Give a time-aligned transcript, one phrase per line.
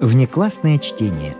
[0.00, 1.34] Внеклассное чтение.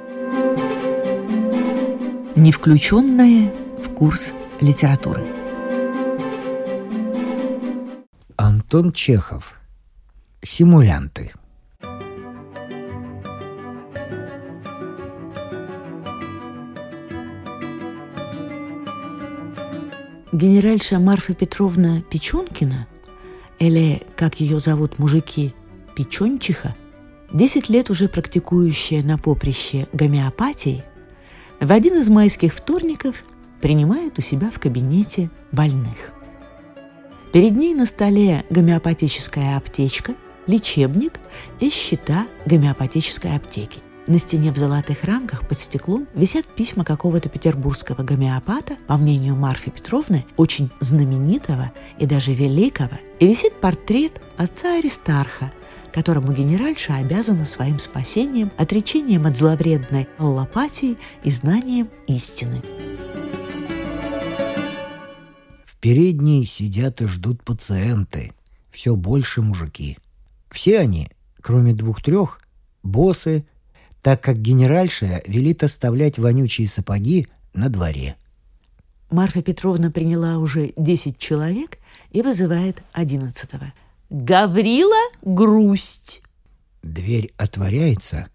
[2.34, 4.32] Не включенное в курс
[4.62, 5.22] литературы.
[8.36, 9.60] Антон Чехов.
[10.42, 11.32] Симулянты.
[20.32, 22.86] Генеральша Марфа Петровна Печенкина,
[23.58, 25.54] или, как ее зовут мужики,
[25.94, 26.74] Печенчиха,
[27.32, 30.84] 10 лет уже практикующая на поприще гомеопатии,
[31.60, 33.24] в один из майских вторников
[33.60, 36.12] принимает у себя в кабинете больных.
[37.32, 40.14] Перед ней на столе гомеопатическая аптечка,
[40.46, 41.14] лечебник
[41.60, 43.80] и счета гомеопатической аптеки.
[44.06, 49.70] На стене в золотых рамках под стеклом висят письма какого-то петербургского гомеопата, по мнению Марфи
[49.70, 55.50] Петровны, очень знаменитого и даже великого, и висит портрет отца Аристарха,
[55.96, 62.60] которому генеральша обязана своим спасением, отречением от зловредной аллопатии и знанием истины.
[65.64, 68.34] В передней сидят и ждут пациенты.
[68.70, 69.96] Все больше мужики.
[70.50, 71.08] Все они,
[71.40, 72.42] кроме двух-трех,
[72.82, 73.46] боссы,
[74.02, 78.16] так как генеральша велит оставлять вонючие сапоги на дворе.
[79.10, 81.78] Марфа Петровна приняла уже 10 человек
[82.10, 83.72] и вызывает одиннадцатого.
[84.10, 86.22] «Гаврила Грусть!»
[86.82, 88.28] Дверь отворяется,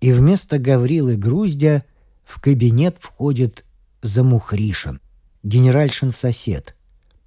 [0.00, 1.84] и вместо Гаврилы Груздя
[2.24, 3.64] в кабинет входит
[4.02, 5.00] Замухришин,
[5.42, 6.74] генеральшин сосед,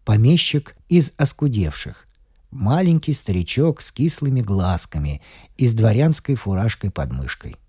[0.06, 2.08] помещик из оскудевших,
[2.50, 5.22] маленький старичок с кислыми глазками
[5.58, 7.56] и с дворянской фуражкой под мышкой–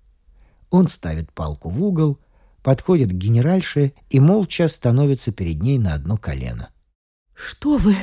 [0.70, 2.18] он ставит палку в угол,
[2.62, 6.68] подходит к генеральше и молча становится перед ней на одно колено.
[7.38, 7.96] «Что вы?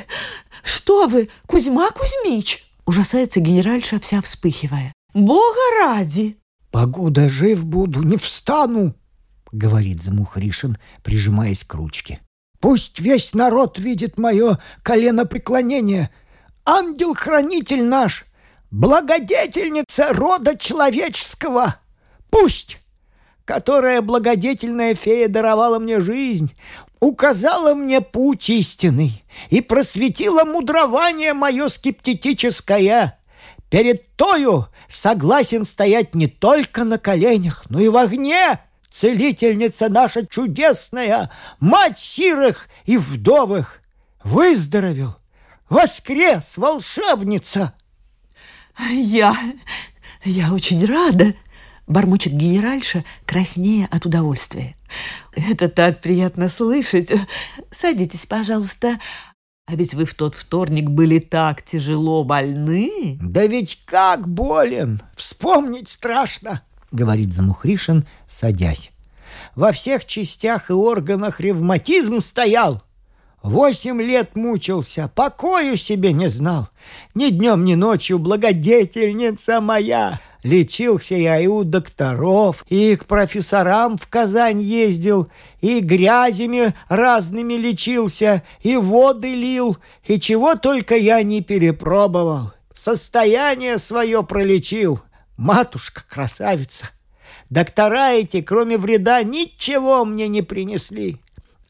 [0.64, 1.30] Что вы?
[1.46, 4.94] Кузьма Кузьмич!» Ужасается генеральша, вся вспыхивая.
[5.14, 6.38] «Бога ради!»
[6.72, 8.96] «Погода жив буду, не встану!»—
[9.52, 12.22] говорит Замухришин, прижимаясь к ручке.
[12.60, 16.10] «Пусть весь народ видит мое коленопреклонение!
[16.66, 18.26] Ангел-хранитель наш!
[18.72, 21.76] Благодетельница рода человеческого!»
[22.30, 22.80] Пусть,
[23.46, 26.54] которая благодетельная фея даровала мне жизнь,
[27.06, 33.20] указала мне путь истинный и просветила мудрование мое скептическое.
[33.70, 41.32] Перед тою согласен стоять не только на коленях, но и в огне, целительница наша чудесная,
[41.60, 43.82] мать сирых и вдовых.
[44.24, 45.16] Выздоровел,
[45.70, 47.74] воскрес, волшебница!»
[48.90, 49.38] «Я...
[50.24, 51.36] я очень рада!»
[51.88, 54.76] бормочет генеральша, краснея от удовольствия.
[55.36, 57.12] «Это так приятно слышать.
[57.72, 59.00] Садитесь, пожалуйста.
[59.68, 63.18] А ведь вы в тот вторник были так тяжело больны».
[63.22, 65.02] «Да ведь как болен!
[65.16, 66.62] Вспомнить страшно!»—
[66.92, 68.92] говорит Замухришин, садясь.
[69.56, 72.84] «Во всех частях и органах ревматизм стоял.
[73.46, 76.68] Восемь лет мучился, покою себе не знал.
[77.14, 80.20] Ни днем, ни ночью благодетельница моя.
[80.46, 85.28] Лечился я и у докторов, и к профессорам в Казань ездил,
[85.60, 92.54] и грязями разными лечился, и воды лил, и чего только я не перепробовал.
[92.76, 95.02] Состояние свое пролечил.
[95.36, 96.92] Матушка красавица.
[97.50, 101.18] Доктора эти, кроме вреда, ничего мне не принесли.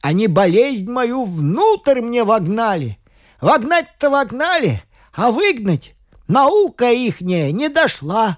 [0.02, 3.00] Они болезнь мою внутрь мне вогнали.
[3.40, 4.84] Вогнать-то вогнали,
[5.14, 5.96] а выгнать
[6.28, 8.35] наука ихняя не дошла.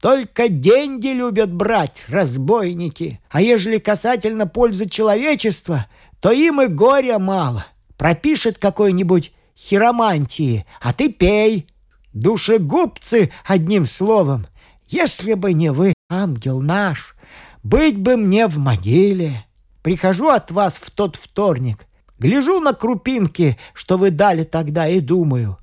[0.00, 3.20] Только деньги любят брать, разбойники.
[3.28, 5.86] А ежели касательно пользы человечества,
[6.20, 7.66] то им и горя мало.
[7.98, 11.66] Пропишет какой-нибудь хиромантии, а ты пей.
[12.14, 14.46] Душегубцы, одним словом.
[14.86, 17.14] Если бы не вы, ангел наш,
[17.62, 19.44] быть бы мне в могиле.
[19.82, 21.86] Прихожу от вас в тот вторник,
[22.18, 25.58] гляжу на крупинки, что вы дали тогда, и думаю,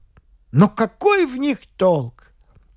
[0.51, 2.26] но какой в них толк?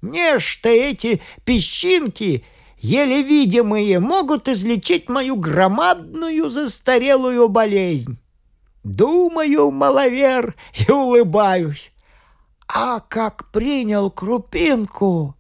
[0.03, 2.45] Нечто эти песчинки,
[2.79, 8.19] еле видимые, могут излечить мою громадную застарелую болезнь.
[8.83, 11.93] Думаю, маловер, и улыбаюсь.
[12.67, 15.35] А как принял крупинку!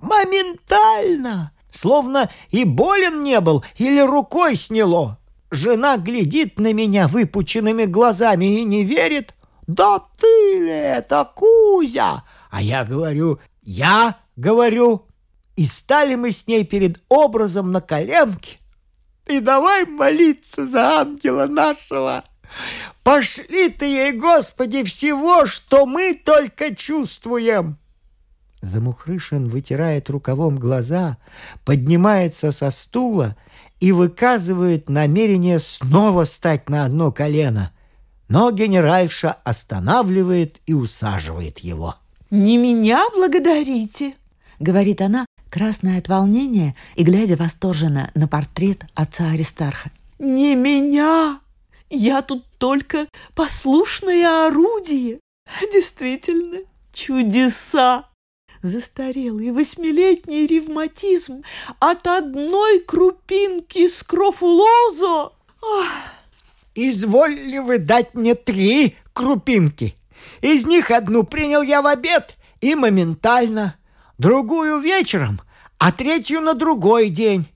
[0.00, 1.52] Моментально!
[1.70, 5.18] Словно и болен не был, или рукой сняло.
[5.50, 9.34] Жена глядит на меня выпученными глазами и не верит.
[9.66, 15.06] «Да ты ли это, Кузя?» А я говорю, я говорю,
[15.56, 18.58] и стали мы с ней перед образом на коленке.
[19.26, 22.24] И давай молиться за ангела нашего.
[23.02, 27.78] Пошли ты ей, Господи, всего, что мы только чувствуем.
[28.60, 31.18] Замухрышин вытирает рукавом глаза,
[31.64, 33.36] поднимается со стула
[33.80, 37.72] и выказывает намерение снова стать на одно колено.
[38.28, 41.96] Но генеральша останавливает и усаживает его.
[42.32, 44.14] «Не меня благодарите!»—
[44.58, 49.90] говорит она, красная от волнения и глядя восторженно на портрет отца Аристарха.
[50.18, 51.40] «Не меня!
[51.90, 55.20] Я тут только послушное орудие!
[55.74, 56.60] Действительно,
[56.94, 58.08] чудеса!»
[58.62, 61.42] Застарелый восьмилетний ревматизм
[61.80, 65.32] от одной крупинки скрофулоза.
[65.62, 66.14] Ах!
[66.74, 69.96] «Изволили вы дать мне три крупинки.
[70.40, 73.76] Из них одну принял я в обед и моментально,
[74.18, 75.40] другую вечером,
[75.78, 77.46] а третью на другой день.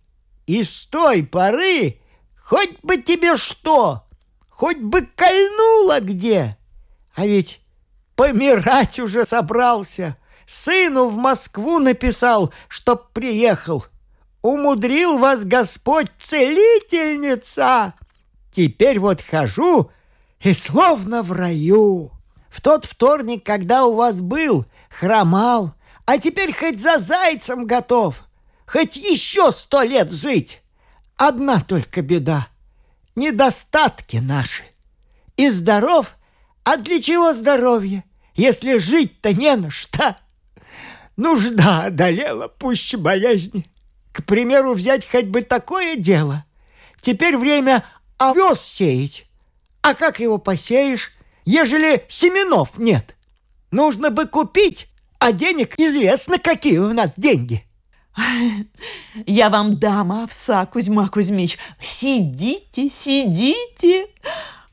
[0.47, 2.01] И с той поры
[2.41, 4.05] хоть бы тебе что,
[4.51, 6.57] хоть бы кольнуло где.
[7.15, 7.61] А ведь
[8.15, 10.17] помирать уже собрался.
[10.47, 13.85] Сыну в Москву написал, чтоб приехал.
[14.43, 17.95] Умудрил вас Господь целительница.
[18.53, 19.91] Теперь вот хожу
[20.41, 22.13] и словно в раю.
[22.57, 25.75] В тот вторник, когда у вас был, хромал,
[26.07, 28.25] а теперь хоть за зайцем готов,
[28.67, 30.63] хоть еще сто лет жить.
[31.19, 32.49] Одна только беда—
[33.15, 34.63] недостатки наши.
[35.37, 36.17] И здоров,
[36.65, 38.05] а для чего здоровье,
[38.35, 40.17] если жить-то не на что?
[41.19, 43.67] Нужда одолела пуще болезни.
[44.13, 46.47] К примеру, взять хоть бы такое дело.
[47.03, 47.85] Теперь время
[48.17, 49.27] овес сеять.
[49.83, 51.13] А как его посеешь,
[51.47, 53.17] ежели семенов нет?
[53.71, 54.89] Нужно бы купить,
[55.19, 57.65] а денег известно, какие у нас деньги.
[59.27, 61.59] Я вам дам овса, Кузьма Кузьмич.
[61.81, 64.07] Сидите, сидите.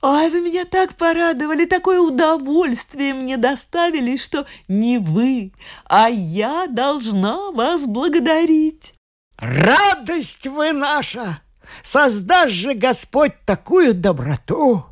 [0.01, 5.53] Ой, вы меня так порадовали, такое удовольствие мне доставили, что не вы,
[5.85, 8.95] а я должна вас благодарить.
[9.37, 11.39] Радость вы наша!
[11.83, 14.83] Создаст же Господь такую доброту!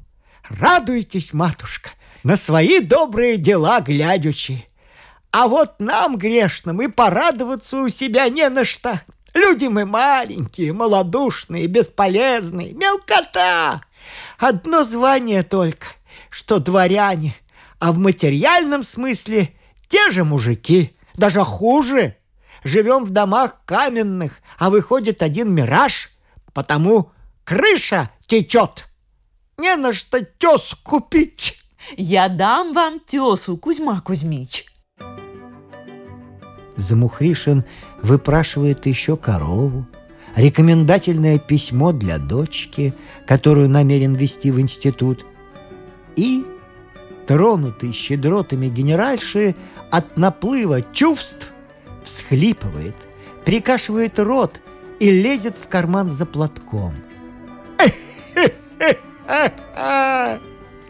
[0.60, 1.92] Радуйтесь, матушка,
[2.24, 4.68] на свои добрые дела глядячи.
[5.32, 9.02] А вот нам, грешным, и порадоваться у себя не на что.
[9.34, 13.82] Люди мы маленькие, малодушные, бесполезные, мелкота.
[14.38, 15.88] Одно звание только,
[16.30, 17.34] что дворяне,
[17.80, 19.54] а в материальном смысле
[19.88, 22.18] те же мужики, даже хуже.
[22.64, 26.10] Живем в домах каменных, а выходит один мираж,
[26.54, 27.12] потому
[27.46, 28.91] крыша течет.
[29.62, 31.60] Не на что тес купить.
[31.96, 34.66] Я дам вам тесу, Кузьма Кузьмич.
[36.78, 37.64] Замухришин
[38.02, 39.86] выпрашивает еще корову,
[40.36, 42.96] рекомендательное письмо для дочки,
[43.28, 45.28] которую намерен вести в институт,
[46.16, 46.44] и,
[47.28, 49.56] тронутый щедротами генеральши
[49.92, 51.54] от наплыва чувств,
[52.04, 52.96] всхлипывает,
[53.46, 54.60] прикашивает рот
[55.00, 56.96] и лезет в карман за платком.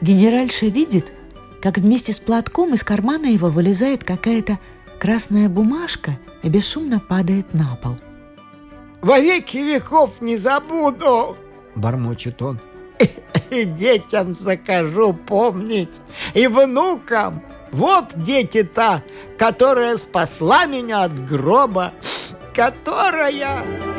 [0.01, 1.11] Генеральша видит,
[1.61, 4.59] как вместе с платком из кармана его вылезает какая-то
[4.99, 7.97] красная бумажка и бесшумно падает на пол–
[9.01, 11.35] во веки веков не забуду!»—
[11.75, 12.59] бормочет он.
[13.49, 15.99] «И детям закажу помнить,
[16.33, 17.41] и внукам.
[17.71, 19.01] Вот дети та,
[19.37, 21.93] которая спасла меня от гроба,
[22.53, 23.90] которая...»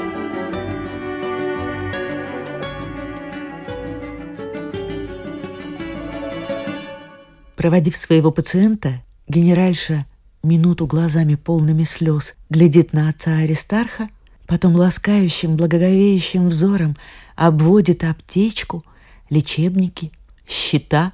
[7.62, 10.04] Проводив своего пациента, генеральша
[10.42, 14.08] минуту глазами полными слез глядит на отца Аристарха
[14.48, 16.96] потом ласкающим, благоговеющим взором
[17.36, 18.84] обводит аптечку,
[19.30, 20.10] лечебники,
[20.44, 21.12] счета,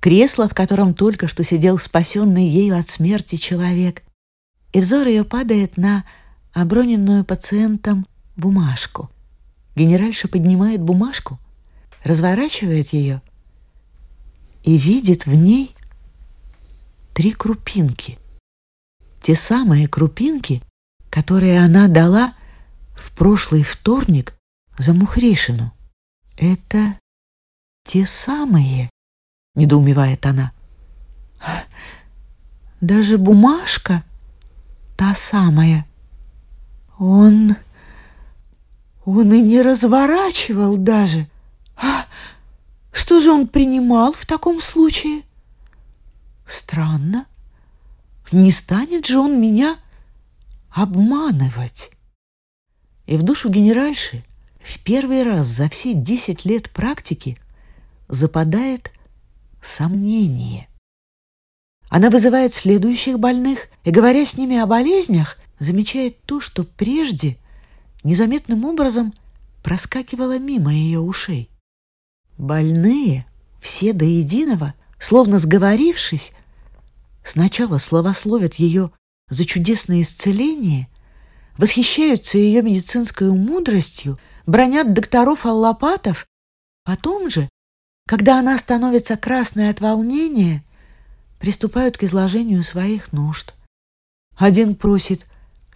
[0.00, 4.02] кресло, в котором только что сидел спасенный ею от смерти человек.
[4.72, 6.04] И взор ее падает на
[6.52, 8.04] оброненную пациентом
[8.36, 9.10] бумажку.
[9.76, 11.38] Генеральша поднимает бумажку,
[12.02, 13.22] разворачивает ее
[14.62, 15.74] и видит в ней
[17.14, 18.18] три крупинки.
[19.20, 20.62] Те самые крупинки,
[21.10, 22.34] которые она дала
[22.94, 24.34] в прошлый вторник
[24.78, 25.72] за Мухришину.
[26.36, 26.98] Это
[27.84, 28.90] те самые,
[29.54, 30.52] недоумевает она.
[32.80, 34.04] Даже бумажка
[34.96, 35.86] та самая.
[36.98, 37.56] Он...
[39.04, 41.28] он и не разворачивал даже.
[41.76, 42.06] А
[42.98, 45.22] что же он принимал в таком случае?
[46.46, 47.26] Странно.
[48.32, 49.78] Не станет же он меня
[50.70, 51.92] обманывать.
[53.06, 54.24] И в душу генеральши
[54.60, 57.38] в первый раз за все десять лет практики
[58.08, 58.90] западает
[59.62, 60.68] сомнение.
[61.88, 67.38] Она вызывает следующих больных и, говоря с ними о болезнях, замечает то, что прежде
[68.02, 69.14] незаметным образом
[69.62, 71.48] проскакивало мимо ее ушей.
[72.38, 73.26] Больные,
[73.60, 76.32] все до единого, словно сговорившись,
[77.24, 78.92] сначала словословят ее
[79.28, 80.88] за чудесное исцеление,
[81.56, 86.26] восхищаются ее медицинской мудростью, бронят докторов аллопатов,
[86.84, 87.48] потом же,
[88.06, 90.64] когда она становится красной от волнения,
[91.40, 93.54] приступают к изложению своих нужд.
[94.36, 95.26] Один просит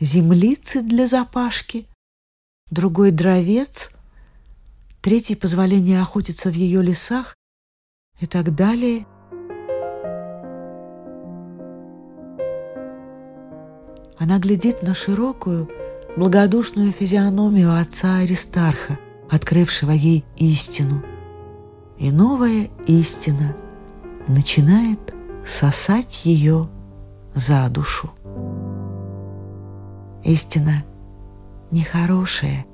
[0.00, 1.88] землицы для запашки,
[2.71, 3.90] другой— дровец,
[5.02, 7.37] третий— позволение охотиться в ее лесах
[8.21, 9.04] и так далее.
[14.18, 15.68] Она глядит на широкую,
[16.16, 21.02] благодушную физиономию отца Аристарха, открывшего ей истину.
[21.99, 23.56] И новая истина
[24.28, 25.00] начинает
[25.44, 26.68] сосать ее
[27.35, 28.12] за душу.
[30.23, 30.85] Истина
[31.73, 32.64] нехорошая,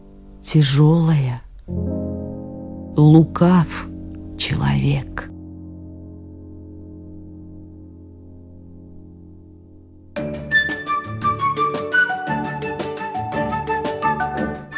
[0.42, 1.42] тяжелая.
[2.98, 3.86] Лукав
[4.36, 5.30] человек.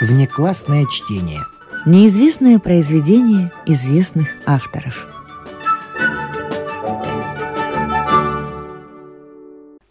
[0.02, 1.40] Внеклассное чтение.
[1.86, 5.08] Неизвестное произведение известных авторов.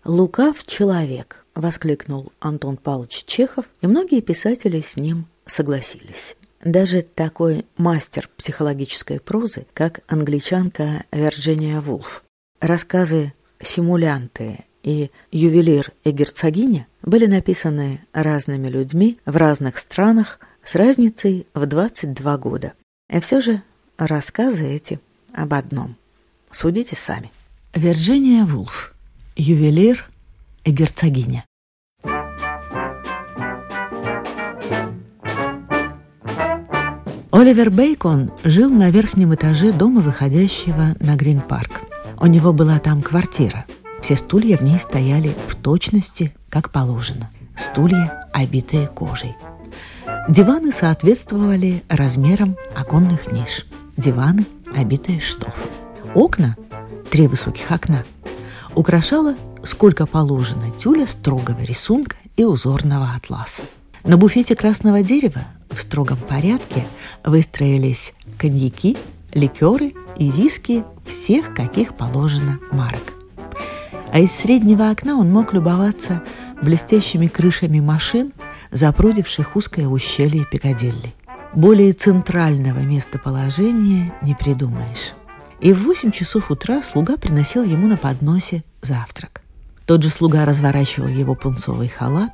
[0.06, 6.36] «Лукав человек»,— воскликнул Антон Павлович Чехов, и многие писатели с ним согласились.
[6.64, 12.24] Даже такой мастер психологической прозы, как англичанка Вирджиния Вулф.
[12.60, 21.48] Рассказы «Симулянты» и «Ювелир и герцогиня» были написаны разными людьми в разных странах с разницей
[21.54, 22.74] в 22 года.
[23.10, 23.64] И все же
[23.98, 25.00] рассказы эти
[25.34, 25.96] об одном.
[26.52, 27.32] Судите сами.
[27.74, 28.94] Вирджиния Вулф.
[29.38, 30.10] Ювелир
[30.66, 31.46] и герцогиня.
[37.32, 41.82] Оливер Бейкон жил на верхнем этаже дома, выходящего на Грин-парк.
[42.20, 43.66] У него была там квартира.
[44.02, 47.30] Все стулья в ней стояли в точности, как положено.
[47.56, 49.36] Стулья, обитые кожей.
[50.28, 53.68] Диваны соответствовали размерам оконных ниш.
[53.96, 55.70] Диваны, обитые штофом.
[56.16, 56.58] Окна,
[57.12, 58.06] три высоких окна,
[58.74, 63.66] украшала, сколько положено, тюля строгого рисунка и узорного атласа.
[64.04, 66.88] На буфете красного дерева в строгом порядке
[67.24, 68.98] выстроились коньяки,
[69.34, 73.14] ликеры и виски всех, каких положено марок.
[74.12, 76.24] А из среднего окна он мог любоваться
[76.62, 78.34] блестящими крышами машин,
[78.72, 81.14] запрудивших узкое ущелье Пикадилли.
[81.56, 85.14] Более центрального местоположения не придумаешь.
[85.60, 89.42] И в восемь часов утра слуга приносил ему на подносе завтрак.
[89.90, 92.30] Тот же слуга разворачивал его пунцовый халат.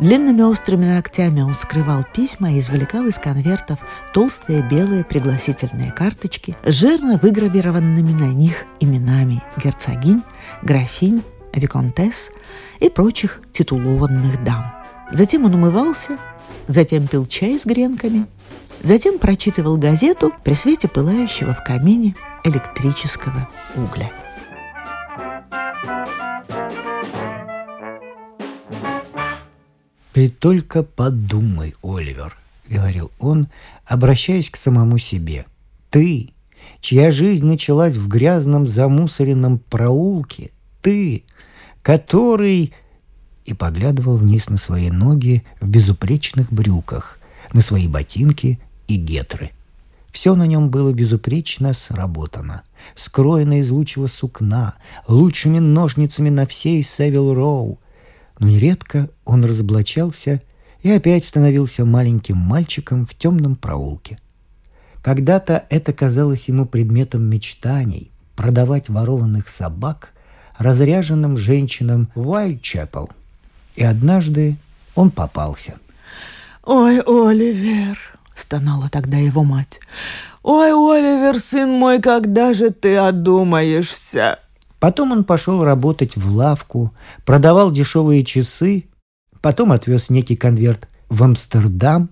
[0.00, 3.78] Длинными острыми ногтями он скрывал письма и извлекал из конвертов
[4.12, 10.22] толстые белые пригласительные карточки жирно выгравированными на них именами герцогинь,
[10.60, 12.32] графинь, виконтесс
[12.80, 14.70] и прочих титулованных дам.
[15.10, 16.18] Затем он умывался,
[16.68, 18.26] затем пил чай с гренками,
[18.82, 22.14] затем прочитывал газету при свете пылающего в камине
[22.44, 24.12] электрического угля.
[30.12, 32.36] «Ты только подумай, Оливер»,—
[32.68, 33.48] говорил он,
[33.86, 35.46] обращаясь к самому себе.
[35.88, 36.30] «Ты,
[36.80, 40.50] чья жизнь началась в грязном замусоренном проулке,
[40.82, 41.22] ты,
[41.82, 42.72] который...»
[43.44, 47.18] И поглядывал вниз на свои ноги в безупречных брюках,
[47.52, 49.52] на свои ботинки и гетры.
[50.12, 52.62] Все на нем было безупречно сработано,
[52.96, 54.74] скроено из лучшего сукна,
[55.06, 57.78] лучшими ножницами на всей Севил Роу—
[58.40, 60.42] но нередко он разоблачался
[60.82, 64.18] и опять становился маленьким мальчиком в темном проулке.
[65.02, 70.12] Когда-то это казалось ему предметом мечтаний– продавать ворованных собак
[70.56, 73.10] разряженным женщинам в Уайтчепел.
[73.76, 74.56] И однажды
[74.94, 75.78] он попался.
[76.64, 77.98] «Ой, Оливер!»–
[78.34, 79.80] стонала тогда его мать.
[80.42, 84.38] «Ой, Оливер, сын мой, когда же ты одумаешься?»
[84.80, 86.92] Потом он пошел работать в лавку,
[87.26, 88.86] продавал дешевые часы,
[89.42, 92.08] потом отвез некий конверт в Амстердам.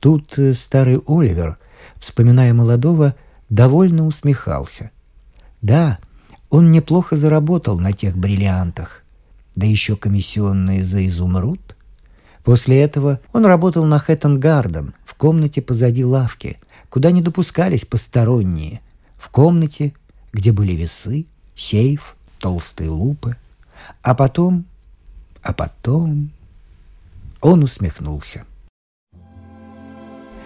[0.00, 1.58] Тут э, старый Оливер,
[1.98, 3.14] вспоминая молодого,
[3.48, 4.90] довольно усмехался.
[5.62, 5.98] Да,
[6.48, 9.04] он неплохо заработал на тех бриллиантах,
[9.54, 11.76] да еще комиссионные за изумруд.
[12.42, 18.80] После этого он работал на Хэттон-Гарден в комнате позади лавки, куда не допускались посторонние,
[19.16, 19.94] в комнате,
[20.32, 21.26] где были весы,
[21.60, 23.36] сейф, толстые лупы.
[24.02, 24.64] А потом
[25.42, 26.30] А потом
[27.40, 28.44] он усмехнулся.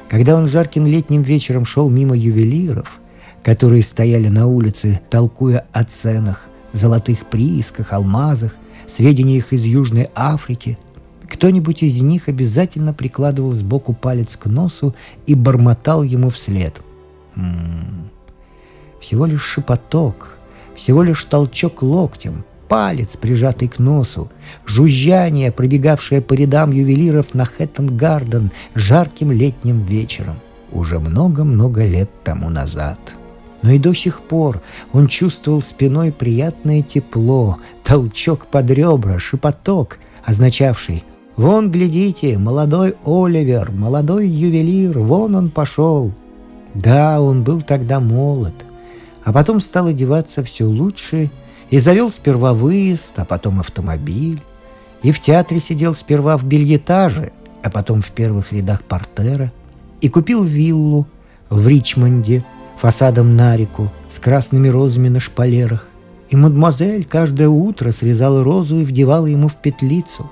[0.08, 3.00] Когда он жарким летним вечером шел мимо ювелиров,
[3.42, 8.54] которые стояли на улице, толкуя о ценах, золотых приисках, алмазах,
[8.86, 10.78] сведениях из Южной Африки,
[11.28, 14.94] кто-нибудь из них обязательно прикладывал сбоку палец к носу
[15.26, 16.80] и бормотал ему вслед.
[17.34, 18.10] «М-м-м,
[19.00, 20.33] всего лишь шепоток,
[20.74, 24.30] всего лишь толчок локтем, палец, прижатый к носу,
[24.66, 30.36] жужжание, пробегавшее по рядам ювелиров на Хэттон-Гарден жарким летним вечером,
[30.72, 32.98] уже много-много лет тому назад.
[33.62, 34.60] Но и до сих пор
[34.92, 41.04] он чувствовал спиной приятное тепло, толчок под ребра, шепоток, означавший
[41.36, 46.12] «Вон, глядите, молодой Оливер, молодой ювелир, вон он пошел».
[46.74, 48.54] Да, он был тогда молод,
[49.24, 51.30] а потом стал одеваться все лучше–
[51.70, 54.40] и завел сперва выезд, а потом автомобиль.
[55.02, 59.52] И в театре сидел сперва в бельетаже, а потом в первых рядах портера.
[60.00, 61.06] И купил виллу
[61.50, 62.44] в Ричмонде,
[62.76, 65.86] фасадом на реку, с красными розами на шпалерах.
[66.30, 70.30] И мадемуазель каждое утро срезала розу и вдевала ему в петлицу.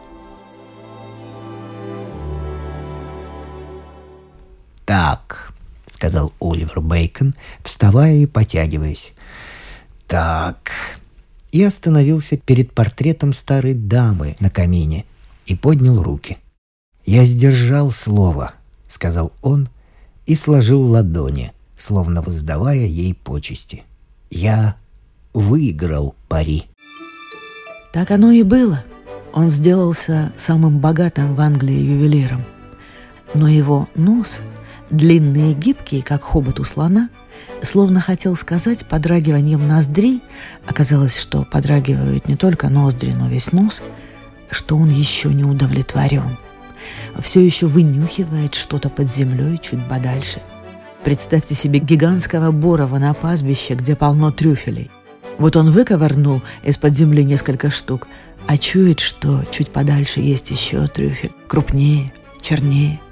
[4.85, 5.52] «Так»,—
[5.93, 9.13] сказал Оливер Бейкон, вставая и потягиваясь.
[10.07, 10.73] «Так,
[11.53, 15.05] и остановился перед портретом старой дамы на камине
[15.47, 16.39] и поднял руки.
[17.05, 18.55] «Я сдержал слово»,—
[18.89, 19.69] сказал он
[20.27, 23.85] и сложил ладони, словно воздавая ей почести.
[24.31, 24.77] «Я
[25.35, 26.65] выиграл пари».
[27.93, 28.83] Так оно и было.
[29.35, 32.43] Он сделался самым богатым в Англии ювелиром.
[33.35, 34.41] Но его нос,
[34.93, 37.09] длинный и гибкий, как хобот у слона—
[37.63, 40.23] словно хотел сказать подрагиванием ноздрей,
[40.67, 43.83] оказалось, что подрагивают не только ноздри, но весь нос,
[44.51, 46.37] что он еще не удовлетворен.
[47.21, 50.41] Все еще вынюхивает что-то под землей чуть подальше.
[51.05, 54.91] Представьте себе гигантского борова на пастбище, где полно трюфелей.
[55.39, 58.07] Вот он выковырнул из-под земли несколько штук,
[58.47, 63.01] а чует, что чуть подальше есть еще трюфель, крупнее, чернее–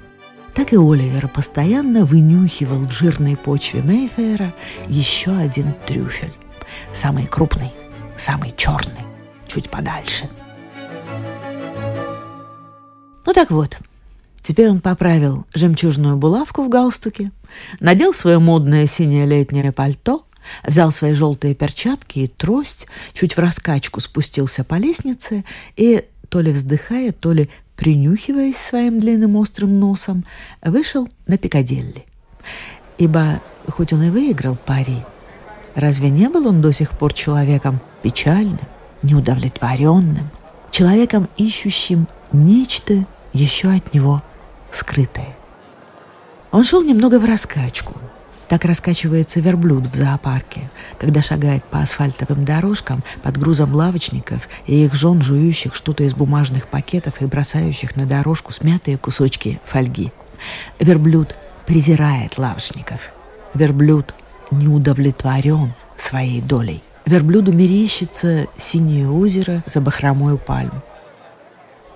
[0.53, 4.53] так и Оливер постоянно вынюхивал в жирной почве Мейфера
[4.87, 6.33] еще один трюфель.
[6.93, 7.71] Самый крупный,
[8.17, 9.05] самый черный,
[9.47, 10.29] чуть подальше.
[13.25, 13.77] Ну так вот,
[14.41, 17.31] теперь он поправил жемчужную булавку в галстуке,
[17.79, 20.25] надел свое модное синее летнее пальто,
[20.65, 26.51] взял свои желтые перчатки и трость, чуть в раскачку спустился по лестнице и, то ли
[26.51, 27.49] вздыхая, то ли
[27.81, 30.23] принюхиваясь своим длинным острым носом,
[30.61, 32.05] вышел на Пикадилли.
[32.99, 35.03] Ибо, хоть он и выиграл пари,
[35.73, 38.59] разве не был он до сих пор человеком печальным,
[39.01, 40.29] неудовлетворенным,
[40.69, 44.21] человеком, ищущим нечто еще от него
[44.71, 45.35] скрытое?
[46.51, 47.99] Он шел немного в раскачку–
[48.51, 54.93] так раскачивается верблюд в зоопарке, когда шагает по асфальтовым дорожкам под грузом лавочников и их
[54.93, 60.11] жен, жующих что-то из бумажных пакетов и бросающих на дорожку смятые кусочки фольги.
[60.81, 61.33] Верблюд
[61.65, 63.13] презирает лавочников.
[63.53, 64.13] Верблюд
[64.51, 66.83] не удовлетворен своей долей.
[67.05, 70.83] Верблюду мерещится синее озеро за бахромой пальм.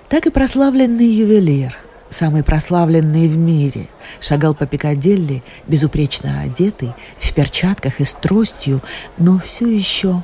[0.08, 1.76] Так и прославленный ювелир–
[2.16, 3.88] самый прославленный в мире,
[4.22, 8.82] шагал по Пикадилли, безупречно одетый, в перчатках и с тростью,
[9.18, 10.24] но все еще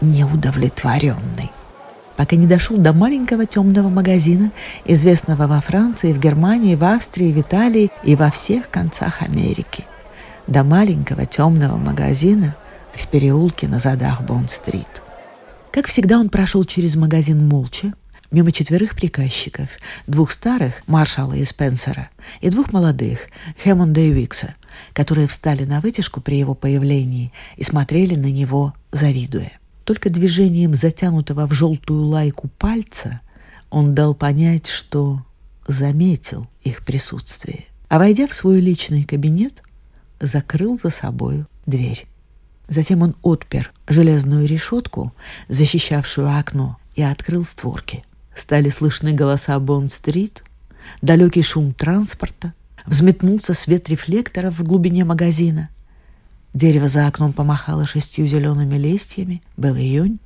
[0.00, 1.50] неудовлетворенный.
[2.16, 4.52] Пока не дошел до маленького темного магазина,
[4.84, 9.84] известного во Франции, в Германии, в Австрии, в Италии и во всех концах Америки.
[10.46, 12.54] До маленького темного магазина
[12.92, 15.02] в переулке на задах Бонд-стрит.
[15.72, 17.94] Как всегда, он прошел через магазин молча,
[18.34, 19.68] мимо четверых приказчиков,
[20.06, 23.20] двух старых, Маршала и Спенсера, и двух молодых,
[23.62, 24.56] Хэммонда и Викса,
[24.92, 29.52] которые встали на вытяжку при его появлении и смотрели на него, завидуя.
[29.84, 33.20] Только движением затянутого в желтую лайку пальца
[33.70, 35.24] он дал понять, что
[35.68, 37.66] заметил их присутствие.
[37.88, 39.62] А войдя в свой личный кабинет,
[40.18, 42.06] закрыл за собою дверь.
[42.66, 45.12] Затем он отпер железную решетку,
[45.48, 48.04] защищавшую окно, и открыл створки.
[48.34, 50.42] Стали слышны голоса Бонд-стрит,
[51.02, 52.52] далекий шум транспорта,
[52.86, 55.68] взметнулся свет рефлекторов в глубине магазина.
[56.52, 59.42] Дерево за окном помахало шестью зелеными листьями.
[59.56, 60.18] Был июнь.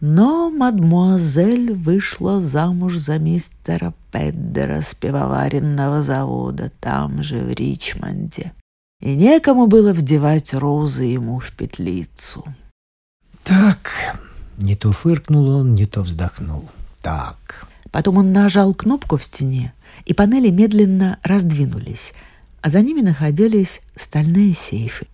[0.00, 8.52] Но мадмуазель вышла замуж за мистера Педдера с пивоваренного завода там же, в Ричмонде.
[9.00, 12.44] И некому было вдевать розы ему в петлицу.
[13.44, 13.90] Так,
[14.58, 16.68] не то фыркнул он, не то вздохнул.
[17.02, 17.66] Так.
[17.90, 19.72] Потом он нажал кнопку в стене,
[20.04, 22.12] и панели медленно раздвинулись,
[22.60, 25.06] а за ними находились стальные сейфы.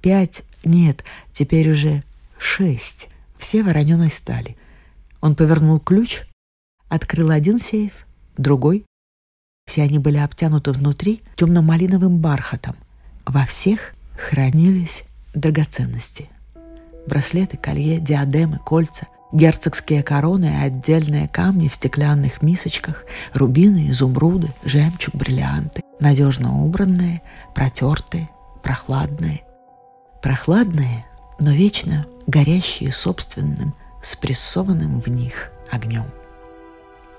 [0.00, 2.02] Пять, нет, теперь уже
[2.38, 3.08] шесть,
[3.38, 4.56] все вороненой стали.
[5.20, 6.22] Он повернул ключ,
[6.88, 8.84] открыл один сейф, другой.
[9.66, 12.76] Все они были обтянуты внутри темно-малиновым бархатом.
[13.24, 16.30] Во всех хранились драгоценности.
[17.06, 25.14] Браслеты, колье, диадемы, кольца, герцогские короны и отдельные камни в стеклянных мисочках, рубины, изумруды, жемчуг,
[25.14, 27.22] бриллианты, надежно убранные,
[27.54, 28.30] протертые,
[28.62, 29.42] прохладные.
[30.22, 31.06] Прохладные,
[31.38, 36.06] но вечно горящие собственным, спрессованным в них огнем.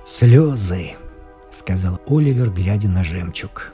[0.06, 0.96] «Слезы»,—
[1.52, 3.74] сказал Оливер, глядя на жемчуг.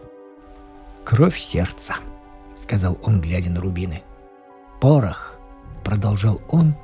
[1.03, 1.95] «Кровь сердца»,—
[2.57, 4.03] сказал он, глядя на рубины.
[4.79, 5.37] «Порох»,—
[5.83, 6.75] продолжал он,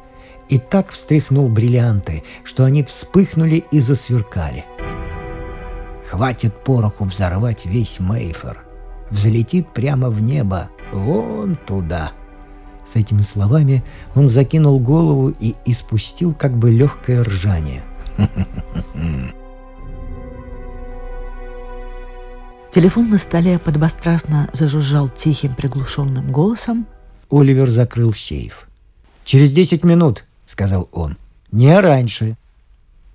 [0.50, 4.66] и так встряхнул бриллианты, что они вспыхнули и засверкали.
[6.10, 8.64] «Хватит пороху взорвать весь Мейфер.
[9.12, 12.12] Взлетит прямо в небо, вон туда».
[12.86, 13.84] С этими словами
[14.16, 17.84] он закинул голову и испустил как бы легкое ржание.
[22.72, 26.88] Телефон на столе подбострастно зажужжал тихим приглушенным голосом.
[27.30, 28.68] Оливер закрыл сейф.
[29.24, 31.18] «Через десять минут»,— сказал он.
[31.52, 32.38] «Не раньше».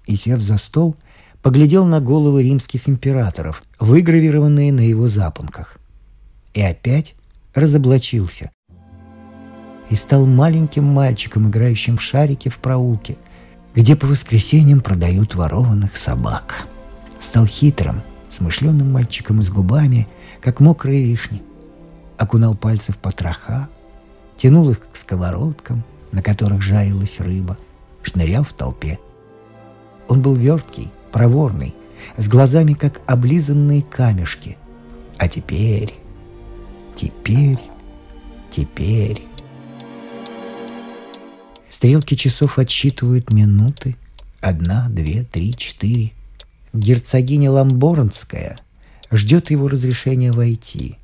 [0.06, 0.96] И, сев за стол,
[1.42, 5.76] поглядел на головы римских императоров, выгравированные на его запонках.
[6.52, 7.14] И опять
[7.54, 8.50] разоблачился.
[9.90, 13.16] И стал маленьким мальчиком, играющим в шарики в проулке,
[13.74, 16.66] где по воскресеньям продают ворованных собак.
[17.20, 18.02] Стал хитрым—
[18.34, 20.08] смышленым мальчиком и с губами,
[20.40, 21.42] как мокрые вишни.
[22.18, 23.68] Окунал пальцы в потроха,
[24.36, 27.58] тянул их к сковородкам, на которых жарилась рыба,
[28.02, 29.00] шнырял в толпе.
[30.08, 31.74] Он был верткий, проворный,
[32.16, 34.56] с глазами, как облизанные камешки.
[35.18, 35.94] А теперь,
[36.94, 37.58] теперь,
[38.48, 39.26] теперь...
[41.68, 43.96] Стрелки часов отсчитывают минуты.
[44.40, 46.12] Одна, две, три, четыре—
[46.72, 48.56] герцогиня Ламборнская
[49.10, 50.98] ждет его разрешения войти.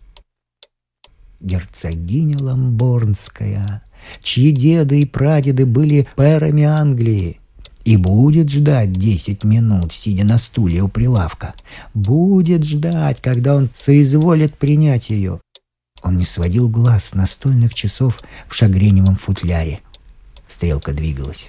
[1.41, 3.83] Герцогиня Ламборнская,
[4.23, 7.41] чьи деды и прадеды были пэрами Англии,
[7.85, 11.55] и будет ждать десять минут, сидя на стуле у прилавка.
[11.95, 15.41] Будет ждать, когда он соизволит принять ее.
[16.03, 19.81] Он не сводил глаз с настольных часов в шагреневом футляре.
[20.47, 21.49] Стрелка двигалась.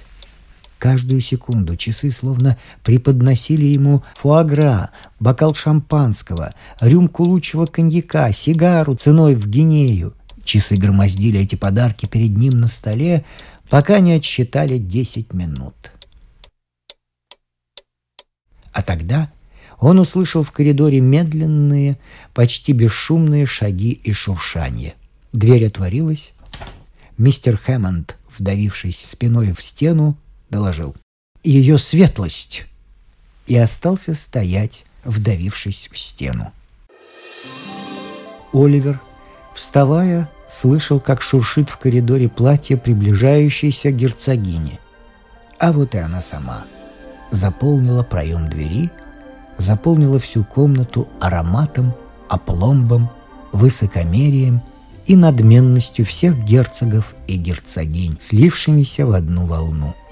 [0.78, 9.46] Каждую секунду часы словно преподносили ему фуагра, бокал шампанского, рюмку лучшего коньяка, сигару ценой в
[9.46, 10.14] гинею.
[10.44, 13.24] Часы громоздили эти подарки перед ним на столе,
[13.68, 15.92] пока не отсчитали десять минут.
[18.72, 19.30] А тогда
[19.78, 21.98] он услышал в коридоре медленные,
[22.34, 24.94] почти бесшумные шаги и шуршание.
[25.32, 26.32] Дверь отворилась.
[27.18, 30.16] Мистер Хэммонд, вдавившись спиной в стену,
[30.50, 30.94] доложил.
[31.42, 32.64] «Ее светлость!»
[33.46, 36.52] И остался стоять, вдавившись в стену.
[38.52, 39.00] Оливер,
[39.54, 44.78] вставая, слышал, как шуршит в коридоре платье приближающейся герцогини.
[45.58, 46.64] А вот и она сама.
[47.30, 48.90] Заполнила проем двери,
[49.58, 51.94] заполнила всю комнату ароматом,
[52.28, 53.10] опломбом,
[53.52, 54.62] высокомерием
[55.06, 59.94] и надменностью всех герцогов и герцогинь, слившимися в одну волну–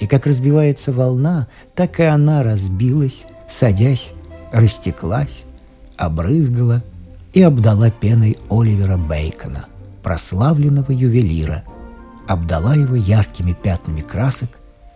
[0.00, 4.12] и как разбивается волна, так и она разбилась, садясь,
[4.52, 5.44] растеклась,
[5.96, 6.82] обрызгала
[7.34, 9.66] и обдала пеной Оливера Бейкона,
[10.02, 11.64] прославленного ювелира,
[12.28, 14.50] обдала его яркими пятнами красок,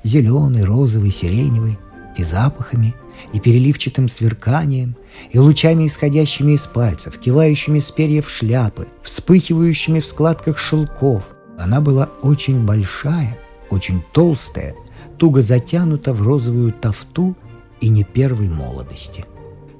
[0.04, 1.78] зеленый, розовый, сиреневый,
[2.16, 2.94] и запахами,
[3.32, 4.96] и переливчатым сверканием,
[5.30, 11.24] и лучами, исходящими из пальцев, кивающими с перьев шляпы, вспыхивающими в складках шелков.
[11.56, 13.36] Она была очень большая,
[13.70, 14.74] очень толстая,
[15.16, 17.36] туго затянута в розовую тафту
[17.80, 19.24] и не первой молодости.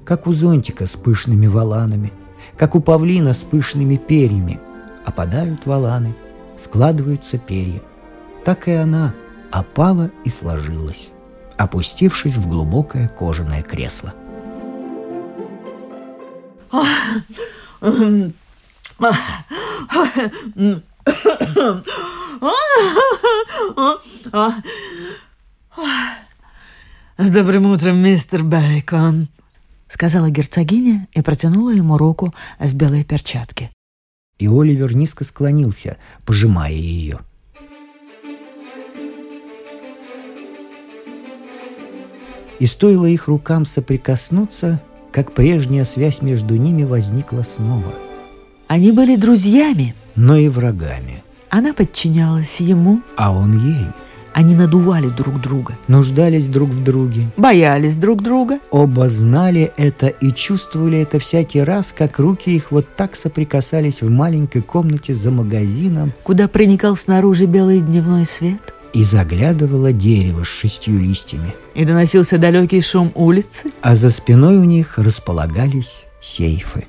[0.05, 2.11] Как у зонтика с пышными валанами,
[2.59, 4.59] как у павлина с пышными перьями.
[5.05, 6.13] Опадают валаны,
[6.57, 7.81] складываются перья.
[8.43, 9.15] Так и она
[9.49, 11.09] опала и сложилась,
[11.57, 14.13] опустившись в глубокое кожаное кресло.
[27.17, 29.29] «С добрым утром, мистер Бейкон!»—
[29.89, 33.71] сказала герцогиня и протянула ему руку в белой перчатке.
[34.37, 37.19] И Оливер низко склонился, пожимая ее.
[42.59, 47.93] И стоило их рукам соприкоснуться, как прежняя связь между ними возникла снова.
[48.67, 49.95] Они были друзьями.
[50.15, 51.23] Но и врагами.
[51.49, 53.87] Она подчинялась ему, а он ей.
[54.39, 58.59] Они надували друг друга, нуждались друг в друге, боялись друг друга.
[58.71, 64.09] Оба знали это и чувствовали это всякий раз, как руки их вот так соприкасались в
[64.09, 68.73] маленькой комнате за магазином, куда проникал снаружи белый дневной свет.
[68.93, 71.53] И заглядывало дерево с шестью листьями.
[71.75, 73.73] И доносился далекий шум улицы.
[73.81, 76.87] А за спиной у них располагались сейфы.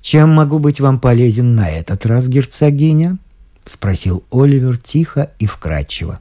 [0.00, 3.18] «Чем могу быть вам полезен на этот раз, герцогиня?»—
[3.64, 6.20] спросил Оливер тихо и вкрадчиво.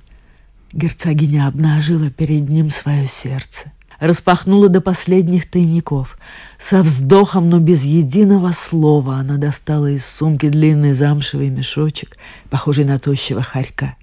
[0.73, 6.17] Герцогиня обнажила перед ним свое сердце, распахнула до последних тайников.
[6.60, 12.17] Со вздохом, но без единого слова она достала из сумки длинный замшевый мешочек,
[12.49, 13.95] похожий на тощего хорька,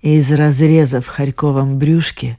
[0.00, 2.38] и из разреза в хорьковом брюшке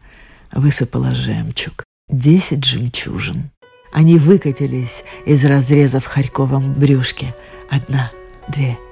[0.51, 1.83] высыпала жемчуг.
[2.09, 3.51] Десять жемчужин.
[3.93, 7.35] Они выкатились из разреза в хорьковом брюшке.
[7.69, 8.11] Одна,
[8.47, 8.90] две, три,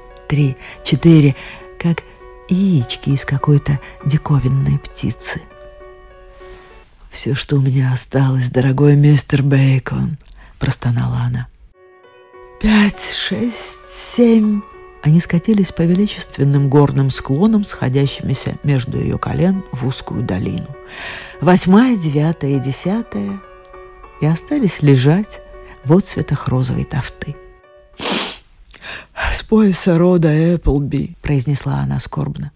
[0.83, 1.35] четыре,
[1.79, 2.03] как
[2.49, 5.41] яички из какой-то диковинной птицы.
[7.09, 10.17] «Все, что у меня осталось, дорогой мистер Бейкон»,—
[10.59, 11.47] простонала она.
[12.61, 14.61] «Пять, шесть, семь...»
[15.01, 20.67] Они скатились по величественным горным склонам, сходящимися между ее колен в узкую долину.
[21.39, 23.39] Восьмая, девятая и десятая
[24.19, 25.39] и остались лежать
[25.85, 27.37] в отцветах розовой тафты.
[29.33, 32.51] «С пояса рода Эпплби»,— произнесла она скорбно.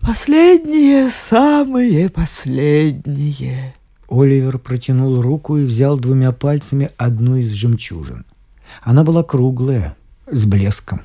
[0.00, 3.74] «Последние, самые последние».
[4.08, 8.26] Оливер протянул руку и взял двумя пальцами одну из жемчужин.
[8.82, 11.02] Она была круглая, с блеском.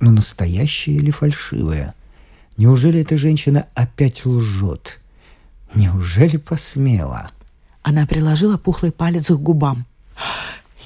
[0.00, 1.94] Но настоящая или фальшивая?
[2.56, 5.00] Неужели эта женщина опять лжет?
[5.74, 7.30] Неужели посмела?
[7.82, 9.84] Она приложила пухлый палец к губам.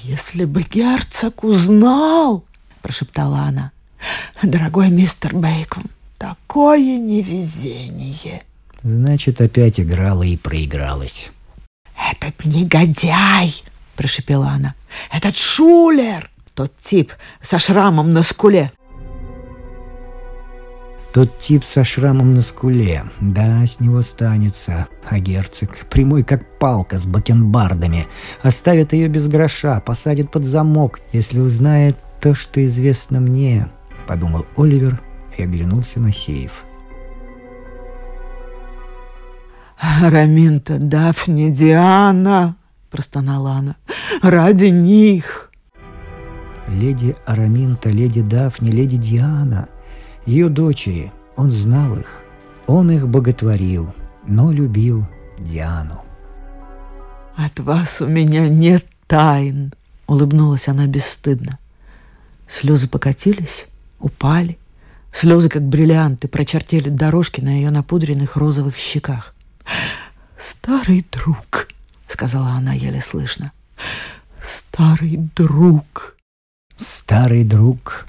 [0.03, 2.43] «Если бы герцог узнал!»–
[2.81, 3.71] прошептала она.
[4.41, 5.83] «Дорогой мистер Бейкон,
[6.17, 8.43] такое невезение!»
[8.83, 11.29] Значит, опять играла и проигралась.
[11.95, 13.53] «Этот негодяй!»–
[13.95, 14.73] прошепела она.
[15.11, 16.31] «Этот шулер!
[16.55, 18.71] Тот тип со шрамом на скуле!»
[21.13, 23.03] Тот тип со шрамом на скуле.
[23.19, 24.87] Да, с него станется.
[25.09, 28.07] А герцог, прямой как палка с бакенбардами,
[28.41, 33.67] оставит ее без гроша, посадит под замок, если узнает то, что известно мне,
[34.07, 35.01] подумал Оливер
[35.37, 36.65] и оглянулся на сейф.
[40.01, 42.55] «Раминта, Дафни, Диана!»–
[42.91, 43.75] простонала она.
[44.21, 45.51] «Ради них!»
[46.67, 49.67] Леди Араминта, леди Дафни, леди Диана–
[50.25, 52.23] ее дочери, он знал их,
[52.67, 53.93] он их боготворил,
[54.27, 55.07] но любил
[55.39, 56.03] Диану.
[57.35, 59.73] «От вас у меня нет тайн»,—
[60.07, 61.57] улыбнулась она бесстыдно.
[62.51, 63.67] Слезы покатились,
[63.99, 64.57] упали.
[65.13, 69.33] Слезы, как бриллианты, прочертили дорожки на ее напудренных розовых щеках.
[70.37, 71.69] «Старый друг»,—
[72.07, 73.53] сказала она еле слышно.
[74.41, 76.17] «Старый друг».
[76.75, 78.05] «Старый друг»,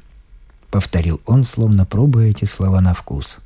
[0.73, 3.39] повторил он, словно пробуя эти слова на вкус.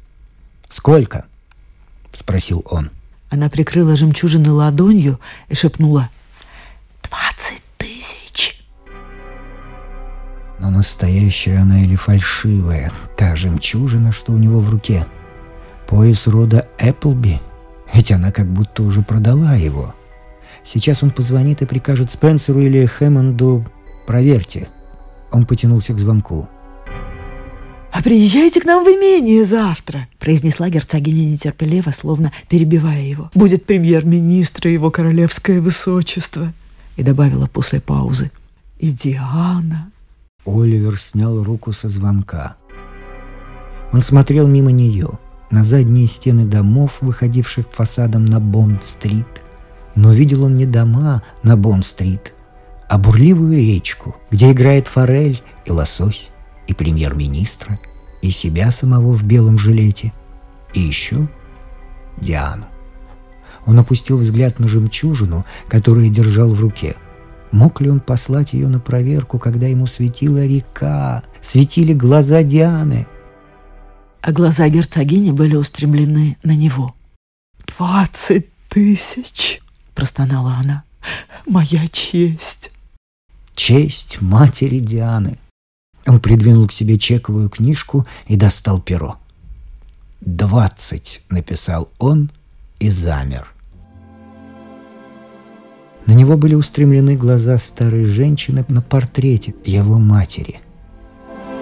[0.71, 1.27] «Сколько?»—
[2.13, 2.91] спросил он.
[3.29, 6.09] Она прикрыла жемчужины ладонью и шепнула
[7.03, 7.66] «Двадцать
[10.67, 15.07] Но настоящая она или фальшивая, та жемчужина, что у него в руке.
[15.87, 17.39] Пояс рода Эпплби,
[17.95, 19.95] ведь она как будто уже продала его.
[20.65, 23.65] Сейчас он позвонит и прикажет Спенсеру или Хэммонду
[24.09, 24.69] «Проверьте».
[25.31, 26.49] Он потянулся к звонку.
[27.93, 33.31] «А приезжайте к нам в имение завтра»,— произнесла герцогиня нетерпеливо, словно перебивая его.
[33.37, 36.53] «Будет премьер-министр и его королевское высочество»,—
[36.97, 38.33] и добавила после паузы.
[38.81, 39.93] «И Диана».
[40.47, 42.57] Оливер снял руку со звонка.
[43.93, 45.19] Он смотрел мимо нее,
[45.51, 49.27] на задние стены домов, выходивших фасадом на Бонд-стрит.
[49.95, 52.33] Но видел он не дома на Бонд-стрит,
[52.89, 56.31] а бурливую речку, где играет форель и лосось
[56.67, 57.79] и премьер-министра,
[58.23, 60.13] и себя самого в белом жилете,
[60.75, 61.29] и еще
[62.19, 62.67] Диану.
[63.67, 66.97] Он опустил взгляд на жемчужину, которую держал в руке.
[67.53, 73.07] Мог ли он послать ее на проверку, когда ему светила река, светили глаза Дианы?
[74.21, 76.95] А глаза герцогини были устремлены на него.
[77.67, 79.61] «Двадцать тысяч!»–
[79.95, 80.83] простонала она.
[81.47, 82.71] «Моя честь!»
[83.55, 85.39] Честь матери Дианы–
[86.07, 89.19] он придвинул к себе чековую книжку и достал перо.
[90.21, 92.31] «Двадцать»,— написал он
[92.79, 93.53] и замер.
[96.07, 100.61] На него были устремлены глаза старой женщины на портрете его матери.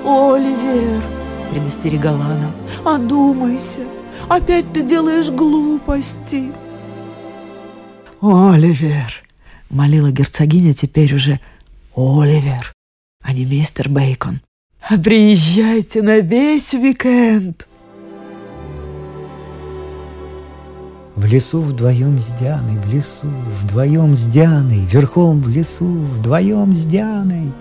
[0.04, 1.02] «Оливер!»–
[1.50, 2.52] предостерегала она.
[2.84, 3.80] «Одумайся!
[4.28, 6.52] Опять ты делаешь глупости!»
[8.20, 9.22] «Оливер!»–
[9.70, 11.40] молила герцогиня теперь уже
[11.96, 12.72] «Оливер,
[13.22, 14.40] а не мистер Бейкон.
[15.02, 17.66] Приезжайте на весь уикенд!»
[21.16, 26.84] В лесу вдвоем с Дианой, в лесу вдвоем с Дианой, верхом в лесу вдвоем с
[26.84, 27.52] Дианой.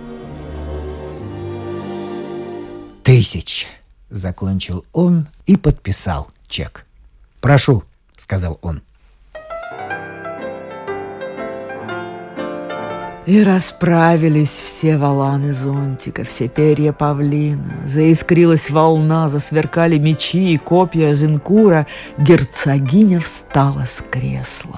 [3.03, 3.67] Тысяч,
[4.09, 6.87] закончил он и подписал чек.
[7.41, 7.83] Прошу,
[8.17, 8.81] сказал он.
[13.25, 17.73] И расправились все валаны зонтика, все перья павлина.
[17.85, 21.87] Заискрилась волна, засверкали мечи и копья Зинкура.
[22.17, 24.77] Герцогиня встала с кресла.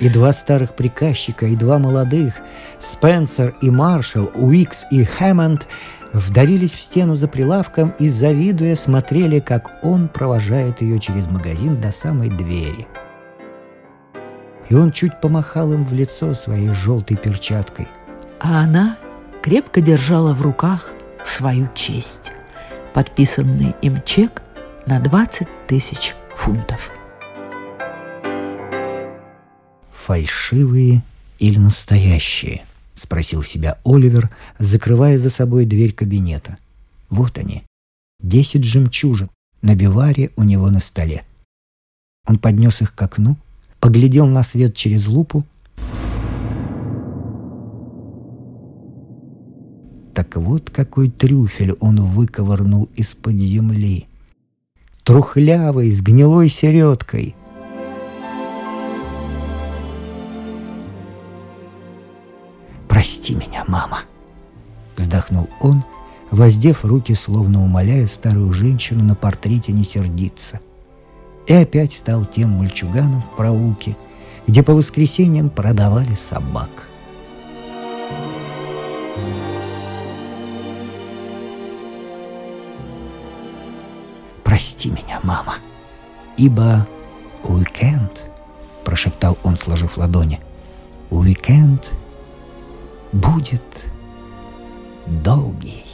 [0.00, 2.34] И два старых приказчика, и два молодых,
[2.80, 5.68] Спенсер и Маршал, Уикс и Хэммонд,
[6.12, 11.92] вдавились в стену за прилавком и, завидуя, смотрели, как он провожает ее через магазин до
[11.92, 12.88] самой двери–
[14.68, 17.88] и он чуть помахал им в лицо своей желтой перчаткой.
[18.40, 18.98] А она
[19.42, 20.92] крепко держала в руках
[21.24, 22.32] свою честь,
[22.94, 24.42] подписанный им чек
[24.86, 26.90] на 20 тысяч фунтов.
[29.92, 31.02] «Фальшивые
[31.38, 36.58] или настоящие?»— спросил себя Оливер, закрывая за собой дверь кабинета.
[37.10, 37.64] Вот они,
[38.20, 39.30] десять жемчужин
[39.62, 41.24] на биваре у него на столе.
[42.26, 43.36] Он поднес их к окну
[43.86, 45.44] поглядел на свет через лупу.
[50.12, 54.08] Так вот какой трюфель он выковырнул из-под земли.
[55.04, 57.36] Трухлявый, с гнилой середкой.
[62.88, 64.00] «Прости меня, мама!»
[64.96, 65.84] Вздохнул он,
[66.32, 70.58] воздев руки, словно умоляя старую женщину на портрете не сердиться
[71.46, 73.96] и опять стал тем мальчуганом в проулке,
[74.46, 76.88] где по воскресеньям продавали собак.
[84.42, 85.56] «Прости меня, мама,
[86.36, 86.86] ибо
[87.44, 88.30] уикенд»,—
[88.84, 90.40] прошептал он, сложив ладони,—
[91.10, 91.92] «уикенд
[93.12, 93.62] будет
[95.06, 95.85] долгий».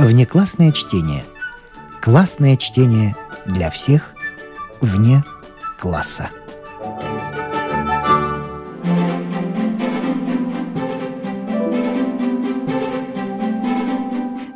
[0.00, 1.24] Внеклассное чтение.
[2.00, 4.14] Классное чтение для всех
[4.80, 5.22] вне
[5.78, 6.30] класса.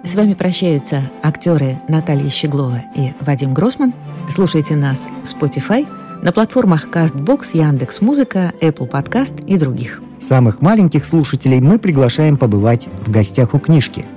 [0.03, 3.93] С вами прощаются актеры Наталья Щеглова и Вадим Гросман.
[4.31, 5.87] Слушайте нас в Spotify,
[6.23, 10.01] на платформах CastBox, Яндекс.Музыка, Apple Podcast и других.
[10.19, 14.07] Самых маленьких слушателей мы приглашаем побывать в гостях у книжки–